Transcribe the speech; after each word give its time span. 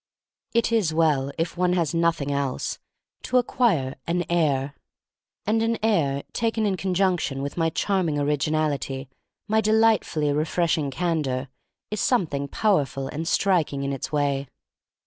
It 0.55 0.71
is 0.71 0.91
well, 0.95 1.31
if 1.37 1.55
one 1.55 1.73
has 1.73 1.93
nothing 1.93 2.31
else, 2.31 2.79
to 3.21 3.37
acquire 3.37 3.93
an 4.07 4.23
air. 4.31 4.73
And 5.45 5.61
an 5.61 5.77
air 5.85 6.23
taken 6.33 6.65
in 6.65 6.75
conjunction 6.75 7.43
with 7.43 7.55
my 7.55 7.69
charming 7.69 8.17
origin 8.19 8.55
ality, 8.55 9.09
my 9.47 9.61
delightfully 9.61 10.33
refreshing 10.33 10.89
candor, 10.89 11.41
59 11.41 11.41
6o 11.41 11.45
THE 11.45 11.45
STORY 11.45 11.45
OF 11.45 11.51
MARY 11.51 11.69
MAC 11.69 11.91
LANE 11.91 11.91
is 11.91 12.01
something 12.01 12.47
powerful 12.47 13.07
and 13.09 13.27
striking 13.27 13.83
in 13.83 13.93
its 13.93 14.11
way. 14.11 14.47